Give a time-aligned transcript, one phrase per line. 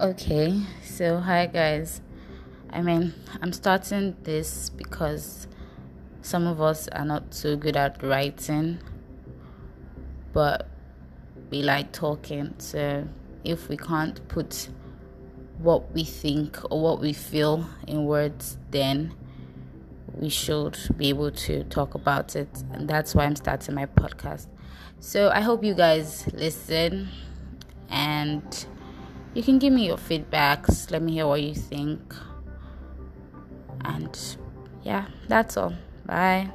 [0.00, 2.00] Okay, so hi guys.
[2.68, 5.46] I mean, I'm starting this because
[6.20, 8.80] some of us are not so good at writing,
[10.32, 10.66] but
[11.48, 12.54] we like talking.
[12.58, 13.06] So
[13.44, 14.68] if we can't put
[15.58, 19.14] what we think or what we feel in words, then
[20.12, 22.64] we should be able to talk about it.
[22.72, 24.48] And that's why I'm starting my podcast.
[24.98, 27.10] So I hope you guys listen
[27.88, 28.66] and
[29.34, 30.90] you can give me your feedbacks.
[30.90, 32.14] Let me hear what you think.
[33.84, 34.18] And
[34.82, 35.74] yeah, that's all.
[36.06, 36.50] Bye.